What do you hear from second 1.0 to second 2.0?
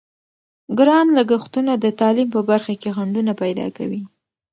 لګښتونه د